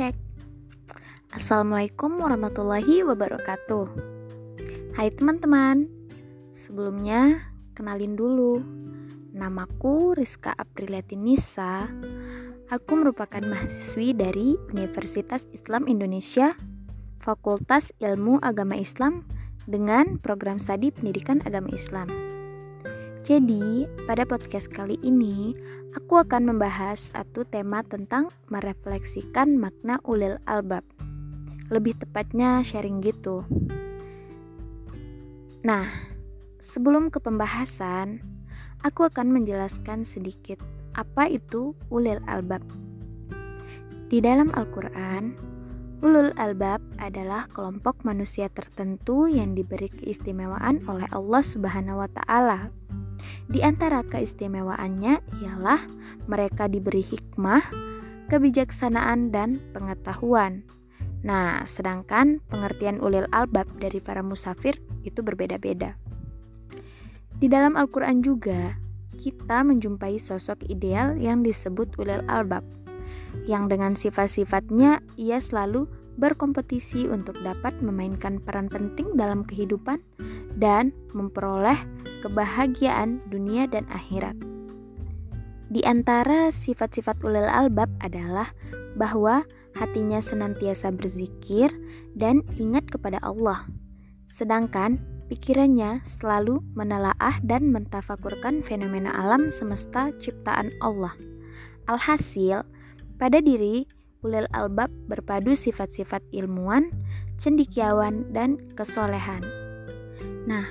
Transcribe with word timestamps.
cek. 0.00 0.16
Assalamualaikum 1.36 2.24
warahmatullahi 2.24 3.04
wabarakatuh. 3.04 3.84
Hai 4.96 5.12
teman-teman. 5.12 5.92
Sebelumnya 6.56 7.52
kenalin 7.76 8.16
dulu. 8.16 8.64
Namaku 9.36 10.16
Rizka 10.16 10.56
Apriliati 10.56 11.20
Nisa. 11.20 11.84
Aku 12.72 12.96
merupakan 12.96 13.44
mahasiswi 13.44 14.16
dari 14.16 14.56
Universitas 14.72 15.44
Islam 15.52 15.84
Indonesia, 15.84 16.56
Fakultas 17.20 17.92
Ilmu 18.00 18.40
Agama 18.40 18.80
Islam 18.80 19.28
dengan 19.68 20.16
program 20.16 20.56
studi 20.56 20.96
Pendidikan 20.96 21.44
Agama 21.44 21.76
Islam. 21.76 22.08
Jadi, 23.20 23.84
pada 24.08 24.24
podcast 24.24 24.72
kali 24.72 24.96
ini, 25.04 25.52
aku 25.92 26.24
akan 26.24 26.56
membahas 26.56 27.12
satu 27.12 27.44
tema 27.44 27.84
tentang 27.84 28.32
merefleksikan 28.48 29.60
makna 29.60 30.00
ulil 30.08 30.40
albab. 30.48 30.80
Lebih 31.68 32.00
tepatnya 32.00 32.64
sharing 32.64 33.04
gitu. 33.04 33.44
Nah, 35.60 35.84
sebelum 36.64 37.12
ke 37.12 37.20
pembahasan, 37.20 38.24
aku 38.80 39.04
akan 39.04 39.36
menjelaskan 39.36 40.08
sedikit 40.08 40.56
apa 40.96 41.28
itu 41.28 41.76
ulil 41.92 42.24
albab. 42.24 42.64
Di 44.08 44.24
dalam 44.24 44.48
Al-Quran, 44.56 45.36
ulul 46.00 46.32
albab 46.40 46.80
adalah 46.96 47.44
kelompok 47.52 48.00
manusia 48.00 48.48
tertentu 48.48 49.28
yang 49.28 49.52
diberi 49.52 49.92
keistimewaan 49.92 50.80
oleh 50.88 51.04
Allah 51.12 51.44
Subhanahu 51.44 52.00
wa 52.00 52.08
Ta'ala 52.08 52.72
di 53.50 53.60
antara 53.64 54.06
keistimewaannya 54.06 55.20
ialah 55.42 55.80
mereka 56.30 56.70
diberi 56.70 57.02
hikmah, 57.02 57.62
kebijaksanaan, 58.30 59.34
dan 59.34 59.58
pengetahuan. 59.74 60.62
Nah, 61.20 61.66
sedangkan 61.68 62.40
pengertian 62.48 63.02
ulil 63.02 63.28
albab 63.34 63.68
dari 63.76 64.00
para 64.00 64.24
musafir 64.24 64.80
itu 65.04 65.20
berbeda-beda. 65.20 65.98
Di 67.40 67.48
dalam 67.48 67.76
Al-Quran 67.76 68.20
juga, 68.24 68.76
kita 69.20 69.60
menjumpai 69.64 70.16
sosok 70.16 70.64
ideal 70.68 71.16
yang 71.20 71.44
disebut 71.44 71.92
ulil 72.00 72.24
albab, 72.28 72.64
yang 73.44 73.68
dengan 73.68 73.96
sifat-sifatnya 73.96 75.04
ia 75.20 75.40
selalu 75.40 75.88
berkompetisi 76.20 77.08
untuk 77.08 77.40
dapat 77.40 77.80
memainkan 77.80 78.40
peran 78.44 78.68
penting 78.68 79.16
dalam 79.16 79.40
kehidupan 79.44 80.00
dan 80.56 80.92
memperoleh 81.16 81.80
kebahagiaan 82.20 83.24
dunia 83.28 83.66
dan 83.66 83.88
akhirat. 83.90 84.36
Di 85.70 85.86
antara 85.86 86.50
sifat-sifat 86.50 87.22
ulil 87.22 87.46
albab 87.46 87.88
adalah 88.02 88.50
bahwa 88.98 89.46
hatinya 89.78 90.18
senantiasa 90.18 90.90
berzikir 90.90 91.70
dan 92.18 92.42
ingat 92.58 92.90
kepada 92.90 93.22
Allah. 93.22 93.70
Sedangkan 94.26 94.98
pikirannya 95.30 96.02
selalu 96.02 96.58
menelaah 96.74 97.38
dan 97.46 97.70
mentafakurkan 97.70 98.66
fenomena 98.66 99.14
alam 99.14 99.46
semesta 99.46 100.10
ciptaan 100.18 100.74
Allah. 100.82 101.14
Alhasil, 101.86 102.66
pada 103.14 103.38
diri 103.38 103.86
ulil 104.26 104.50
albab 104.50 104.90
berpadu 105.06 105.54
sifat-sifat 105.54 106.22
ilmuwan, 106.34 106.90
cendikiawan, 107.38 108.26
dan 108.34 108.58
kesolehan. 108.74 109.40
Nah, 110.50 110.66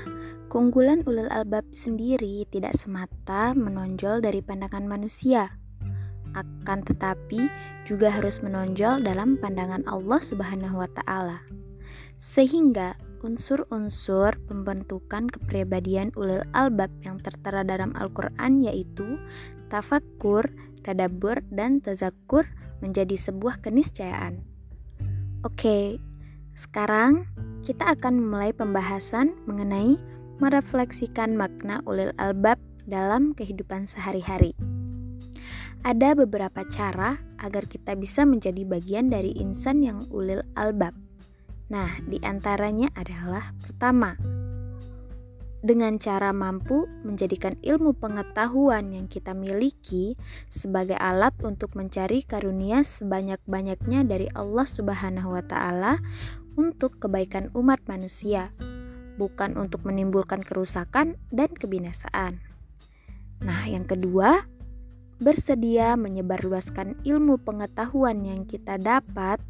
Keunggulan 0.50 1.06
ulul 1.06 1.30
albab 1.30 1.62
sendiri 1.78 2.42
tidak 2.50 2.74
semata 2.74 3.54
menonjol 3.54 4.18
dari 4.18 4.42
pandangan 4.42 4.82
manusia, 4.82 5.54
akan 6.34 6.82
tetapi 6.90 7.54
juga 7.86 8.10
harus 8.10 8.42
menonjol 8.42 9.06
dalam 9.06 9.38
pandangan 9.38 9.86
Allah 9.86 10.18
Subhanahu 10.18 10.82
wa 10.82 10.90
taala. 10.90 11.46
Sehingga 12.18 12.98
unsur-unsur 13.22 14.42
pembentukan 14.50 15.30
kepribadian 15.30 16.10
ulul 16.18 16.42
albab 16.58 16.90
yang 17.06 17.22
tertera 17.22 17.62
dalam 17.62 17.94
Al-Qur'an 17.94 18.66
yaitu 18.66 19.22
tafakur, 19.70 20.50
tadabur, 20.82 21.46
dan 21.54 21.78
tazakur 21.78 22.50
menjadi 22.82 23.14
sebuah 23.14 23.62
keniscayaan. 23.62 24.42
Oke, 25.46 26.02
sekarang 26.58 27.30
kita 27.62 27.94
akan 27.94 28.18
memulai 28.18 28.50
pembahasan 28.50 29.38
mengenai 29.46 30.00
merefleksikan 30.40 31.36
makna 31.36 31.84
ulil 31.84 32.16
albab 32.16 32.60
dalam 32.88 33.36
kehidupan 33.36 33.86
sehari-hari. 33.86 34.56
Ada 35.84 36.12
beberapa 36.12 36.68
cara 36.68 37.20
agar 37.40 37.68
kita 37.72 37.96
bisa 37.96 38.28
menjadi 38.28 38.68
bagian 38.68 39.08
dari 39.08 39.32
insan 39.40 39.80
yang 39.80 40.04
ulil 40.12 40.44
albab. 40.60 40.92
Nah, 41.72 42.02
di 42.04 42.20
antaranya 42.20 42.92
adalah 42.98 43.56
pertama, 43.64 44.18
dengan 45.60 46.00
cara 46.00 46.32
mampu 46.32 46.88
menjadikan 47.04 47.60
ilmu 47.60 47.96
pengetahuan 48.00 48.96
yang 48.96 49.12
kita 49.12 49.36
miliki 49.36 50.16
sebagai 50.48 50.96
alat 50.96 51.36
untuk 51.44 51.76
mencari 51.76 52.24
karunia 52.24 52.80
sebanyak-banyaknya 52.84 54.08
dari 54.08 54.28
Allah 54.32 54.64
Subhanahu 54.64 55.36
wa 55.36 55.44
taala 55.44 56.00
untuk 56.56 57.04
kebaikan 57.04 57.52
umat 57.56 57.84
manusia 57.92 58.56
bukan 59.20 59.60
untuk 59.60 59.84
menimbulkan 59.84 60.40
kerusakan 60.40 61.20
dan 61.28 61.52
kebinasaan. 61.52 62.40
Nah, 63.44 63.68
yang 63.68 63.84
kedua, 63.84 64.48
bersedia 65.20 66.00
menyebarluaskan 66.00 67.04
ilmu 67.04 67.44
pengetahuan 67.44 68.24
yang 68.24 68.48
kita 68.48 68.80
dapat 68.80 69.44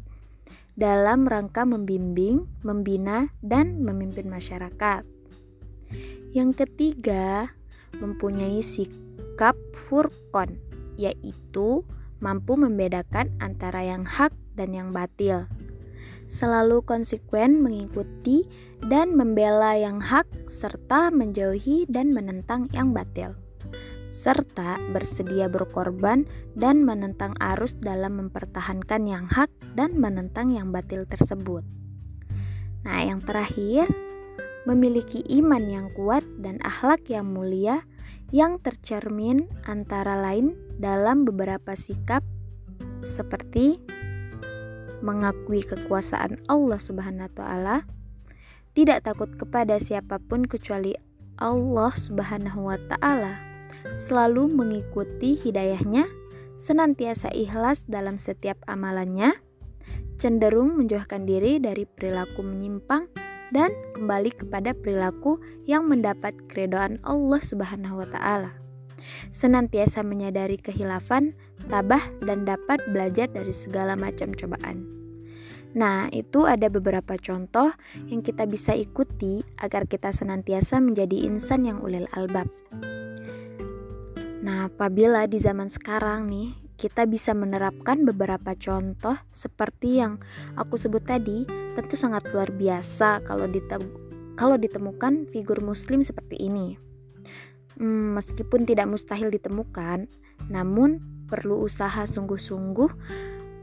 dalam 0.74 1.30
rangka 1.30 1.62
membimbing, 1.62 2.50
membina, 2.66 3.30
dan 3.38 3.78
memimpin 3.86 4.26
masyarakat. 4.26 5.06
Yang 6.34 6.50
ketiga, 6.66 7.54
mempunyai 8.02 8.62
sikap 8.62 9.54
furqon, 9.86 10.58
yaitu 10.98 11.86
mampu 12.18 12.58
membedakan 12.58 13.30
antara 13.38 13.86
yang 13.86 14.02
hak 14.06 14.34
dan 14.54 14.74
yang 14.74 14.90
batil 14.90 15.46
selalu 16.30 16.86
konsekuen 16.86 17.58
mengikuti 17.58 18.46
dan 18.86 19.18
membela 19.18 19.74
yang 19.74 19.98
hak 19.98 20.30
serta 20.46 21.10
menjauhi 21.10 21.90
dan 21.90 22.14
menentang 22.14 22.70
yang 22.70 22.94
batil 22.94 23.34
serta 24.10 24.82
bersedia 24.90 25.46
berkorban 25.46 26.26
dan 26.58 26.82
menentang 26.82 27.38
arus 27.38 27.78
dalam 27.78 28.18
mempertahankan 28.18 29.06
yang 29.06 29.30
hak 29.30 29.48
dan 29.78 29.94
menentang 30.02 30.50
yang 30.50 30.74
batil 30.74 31.06
tersebut. 31.06 31.62
Nah, 32.82 33.06
yang 33.06 33.22
terakhir, 33.22 33.86
memiliki 34.66 35.24
iman 35.40 35.62
yang 35.70 35.86
kuat 35.94 36.26
dan 36.42 36.60
akhlak 36.60 37.06
yang 37.08 37.30
mulia 37.30 37.86
yang 38.34 38.58
tercermin 38.60 39.48
antara 39.64 40.20
lain 40.20 40.58
dalam 40.76 41.24
beberapa 41.24 41.72
sikap 41.78 42.26
seperti 43.00 43.80
mengakui 45.00 45.64
kekuasaan 45.64 46.40
Allah 46.48 46.80
Subhanahu 46.80 47.28
wa 47.28 47.34
taala, 47.34 47.76
tidak 48.72 49.04
takut 49.04 49.32
kepada 49.36 49.76
siapa 49.82 50.22
pun 50.22 50.46
kecuali 50.46 50.94
Allah 51.40 51.92
Subhanahu 51.96 52.68
wa 52.68 52.78
taala, 52.88 53.40
selalu 53.96 54.52
mengikuti 54.52 55.34
hidayahnya, 55.36 56.06
senantiasa 56.60 57.32
ikhlas 57.32 57.88
dalam 57.88 58.20
setiap 58.20 58.60
amalannya, 58.68 59.34
cenderung 60.20 60.76
menjauhkan 60.76 61.24
diri 61.24 61.56
dari 61.56 61.88
perilaku 61.88 62.44
menyimpang 62.44 63.08
dan 63.50 63.72
kembali 63.96 64.30
kepada 64.36 64.76
perilaku 64.76 65.42
yang 65.66 65.88
mendapat 65.88 66.36
keridhaan 66.46 67.02
Allah 67.02 67.40
Subhanahu 67.42 68.04
wa 68.04 68.08
taala. 68.08 68.52
Senantiasa 69.32 70.04
menyadari 70.06 70.60
kehilafan 70.60 71.34
tabah, 71.68 72.02
dan 72.24 72.48
dapat 72.48 72.80
belajar 72.94 73.28
dari 73.28 73.52
segala 73.52 73.98
macam 73.98 74.32
cobaan. 74.32 75.00
Nah, 75.70 76.10
itu 76.10 76.50
ada 76.50 76.66
beberapa 76.66 77.14
contoh 77.14 77.70
yang 78.10 78.26
kita 78.26 78.42
bisa 78.50 78.74
ikuti 78.74 79.46
agar 79.62 79.86
kita 79.86 80.10
senantiasa 80.10 80.82
menjadi 80.82 81.30
insan 81.30 81.62
yang 81.62 81.78
ulil 81.78 82.10
albab. 82.10 82.50
Nah, 84.40 84.66
apabila 84.66 85.30
di 85.30 85.38
zaman 85.38 85.70
sekarang 85.70 86.26
nih 86.26 86.56
kita 86.80 87.04
bisa 87.04 87.36
menerapkan 87.36 88.08
beberapa 88.08 88.56
contoh 88.56 89.14
seperti 89.30 90.00
yang 90.00 90.16
aku 90.56 90.80
sebut 90.80 91.04
tadi, 91.04 91.44
tentu 91.76 91.94
sangat 91.94 92.24
luar 92.32 92.50
biasa 92.50 93.20
kalau 93.28 93.46
kalau 94.34 94.56
ditemukan 94.56 95.28
figur 95.28 95.60
muslim 95.60 96.00
seperti 96.00 96.40
ini. 96.40 96.80
Hmm, 97.76 98.16
meskipun 98.16 98.64
tidak 98.64 98.88
mustahil 98.88 99.28
ditemukan, 99.28 100.08
namun 100.48 101.04
perlu 101.30 101.62
usaha 101.62 102.02
sungguh-sungguh 102.02 102.90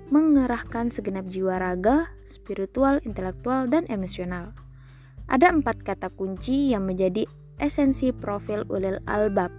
mengerahkan 0.08 0.88
segenap 0.88 1.28
jiwa 1.28 1.60
raga, 1.60 2.08
spiritual, 2.24 3.04
intelektual, 3.04 3.68
dan 3.68 3.84
emosional. 3.92 4.56
Ada 5.28 5.52
empat 5.52 5.84
kata 5.84 6.08
kunci 6.16 6.72
yang 6.72 6.88
menjadi 6.88 7.28
esensi 7.60 8.16
profil 8.16 8.64
ulil 8.72 9.04
albab 9.12 9.52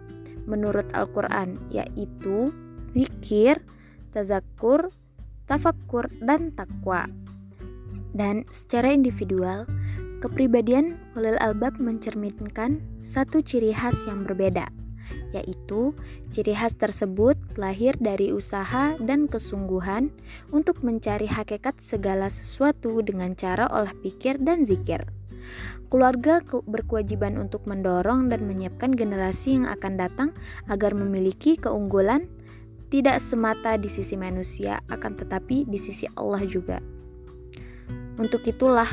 menurut 0.48 0.88
Al-Quran, 0.96 1.60
yaitu 1.68 2.48
zikir, 2.96 3.60
tazakur, 4.16 4.88
tafakkur, 5.44 6.08
dan 6.24 6.56
takwa. 6.56 7.04
Dan 8.16 8.48
secara 8.48 8.88
individual, 8.88 9.68
kepribadian 10.24 10.96
ulil 11.12 11.36
albab 11.44 11.76
mencerminkan 11.76 12.80
satu 13.04 13.44
ciri 13.44 13.76
khas 13.76 14.08
yang 14.08 14.24
berbeda, 14.24 14.72
yaitu 15.32 15.92
ciri 16.32 16.56
khas 16.56 16.76
tersebut 16.76 17.36
lahir 17.60 17.94
dari 18.00 18.32
usaha 18.32 18.96
dan 19.00 19.28
kesungguhan 19.28 20.08
untuk 20.52 20.80
mencari 20.80 21.28
hakikat 21.28 21.78
segala 21.80 22.32
sesuatu 22.32 23.00
dengan 23.04 23.36
cara 23.36 23.68
olah 23.68 23.92
pikir 24.00 24.40
dan 24.40 24.64
zikir. 24.64 25.04
Keluarga 25.88 26.44
berkewajiban 26.44 27.40
untuk 27.40 27.64
mendorong 27.64 28.28
dan 28.28 28.44
menyiapkan 28.44 28.92
generasi 28.92 29.56
yang 29.56 29.72
akan 29.72 29.96
datang 29.96 30.30
agar 30.68 30.92
memiliki 30.92 31.56
keunggulan 31.56 32.28
tidak 32.92 33.20
semata 33.20 33.76
di 33.80 33.88
sisi 33.88 34.16
manusia, 34.16 34.80
akan 34.88 35.16
tetapi 35.16 35.64
di 35.64 35.80
sisi 35.80 36.04
Allah 36.16 36.44
juga. 36.44 36.80
Untuk 38.20 38.44
itulah 38.44 38.88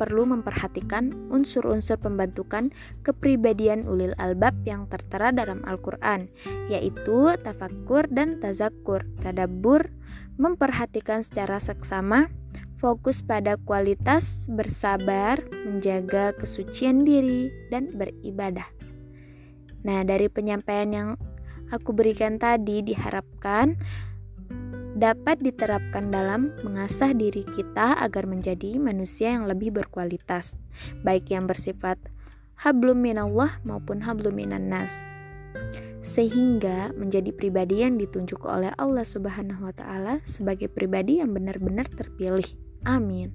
perlu 0.00 0.24
memperhatikan 0.24 1.12
unsur-unsur 1.28 2.00
pembentukan 2.00 2.72
kepribadian 3.04 3.84
ulil 3.84 4.16
albab 4.16 4.56
yang 4.64 4.88
tertera 4.88 5.28
dalam 5.28 5.60
Al-Quran, 5.68 6.32
yaitu 6.72 7.36
tafakur 7.44 8.08
dan 8.08 8.40
tazakur, 8.40 9.04
tadabbur, 9.20 9.92
memperhatikan 10.40 11.20
secara 11.20 11.60
seksama, 11.60 12.32
fokus 12.80 13.20
pada 13.20 13.60
kualitas 13.60 14.48
bersabar, 14.48 15.36
menjaga 15.68 16.32
kesucian 16.32 17.04
diri, 17.04 17.52
dan 17.68 17.92
beribadah. 17.92 18.64
Nah, 19.84 20.00
dari 20.00 20.32
penyampaian 20.32 20.88
yang 20.88 21.08
aku 21.68 21.92
berikan 21.92 22.40
tadi 22.40 22.80
diharapkan 22.80 23.76
dapat 25.00 25.40
diterapkan 25.40 26.12
dalam 26.12 26.52
mengasah 26.60 27.16
diri 27.16 27.40
kita 27.40 27.96
agar 28.04 28.28
menjadi 28.28 28.76
manusia 28.76 29.32
yang 29.32 29.48
lebih 29.48 29.72
berkualitas, 29.72 30.60
baik 31.00 31.32
yang 31.32 31.48
bersifat 31.48 31.96
hablum 32.60 33.00
minallah 33.00 33.56
maupun 33.64 34.04
hablum 34.04 34.36
minan 34.36 34.68
nas 34.68 35.00
sehingga 36.00 36.92
menjadi 36.96 37.32
pribadi 37.32 37.84
yang 37.84 38.00
ditunjuk 38.00 38.44
oleh 38.48 38.72
Allah 38.80 39.04
Subhanahu 39.04 39.68
wa 39.68 39.74
taala 39.76 40.20
sebagai 40.24 40.72
pribadi 40.72 41.20
yang 41.20 41.36
benar-benar 41.36 41.88
terpilih. 41.92 42.44
Amin. 42.88 43.32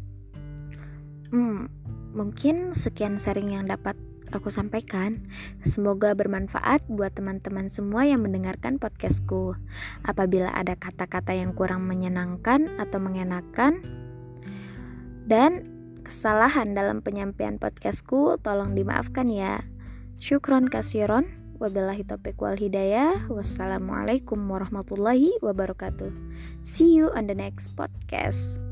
Hmm, 1.30 1.70
mungkin 2.14 2.74
sekian 2.74 3.22
sharing 3.22 3.54
yang 3.54 3.70
dapat 3.70 3.94
aku 4.34 4.50
sampaikan. 4.50 5.22
Semoga 5.62 6.18
bermanfaat 6.18 6.86
buat 6.90 7.14
teman-teman 7.14 7.70
semua 7.70 8.08
yang 8.08 8.26
mendengarkan 8.26 8.82
podcastku. 8.82 9.58
Apabila 10.06 10.50
ada 10.54 10.74
kata-kata 10.74 11.38
yang 11.38 11.54
kurang 11.54 11.86
menyenangkan 11.86 12.70
atau 12.82 12.98
mengenakan 12.98 13.84
dan 15.26 15.66
kesalahan 16.06 16.78
dalam 16.78 17.02
penyampaian 17.02 17.58
podcastku, 17.58 18.38
tolong 18.42 18.78
dimaafkan 18.78 19.30
ya. 19.30 19.66
Syukron 20.22 20.70
kasiron. 20.70 21.26
Wabillahi 21.56 22.04
taufiq 22.04 22.36
wal 22.36 22.60
hidayah. 22.60 23.32
Wassalamualaikum 23.32 24.38
warahmatullahi 24.44 25.40
wabarakatuh. 25.40 26.12
See 26.68 26.92
you 27.00 27.08
on 27.16 27.32
the 27.32 27.38
next 27.38 27.72
podcast. 27.80 28.65